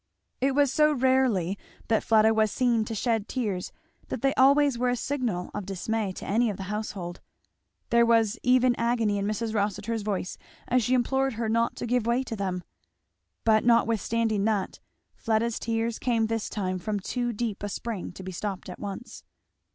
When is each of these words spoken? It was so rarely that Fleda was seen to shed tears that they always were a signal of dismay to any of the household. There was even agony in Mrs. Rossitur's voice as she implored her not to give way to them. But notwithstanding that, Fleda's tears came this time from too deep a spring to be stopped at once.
It 0.39 0.55
was 0.55 0.73
so 0.73 0.91
rarely 0.93 1.59
that 1.87 2.01
Fleda 2.03 2.33
was 2.33 2.51
seen 2.51 2.85
to 2.85 2.95
shed 2.95 3.27
tears 3.27 3.71
that 4.07 4.23
they 4.23 4.33
always 4.33 4.75
were 4.75 4.89
a 4.89 4.95
signal 4.95 5.51
of 5.53 5.67
dismay 5.67 6.11
to 6.13 6.25
any 6.25 6.49
of 6.49 6.57
the 6.57 6.73
household. 6.73 7.21
There 7.91 8.03
was 8.03 8.39
even 8.41 8.73
agony 8.79 9.19
in 9.19 9.27
Mrs. 9.27 9.53
Rossitur's 9.53 10.01
voice 10.01 10.39
as 10.67 10.81
she 10.83 10.95
implored 10.95 11.33
her 11.33 11.47
not 11.47 11.75
to 11.75 11.85
give 11.85 12.07
way 12.07 12.23
to 12.23 12.35
them. 12.35 12.63
But 13.43 13.63
notwithstanding 13.63 14.43
that, 14.45 14.79
Fleda's 15.13 15.59
tears 15.59 15.99
came 15.99 16.25
this 16.25 16.49
time 16.49 16.79
from 16.79 16.99
too 16.99 17.31
deep 17.31 17.61
a 17.61 17.69
spring 17.69 18.11
to 18.13 18.23
be 18.23 18.31
stopped 18.31 18.69
at 18.69 18.79
once. 18.79 19.23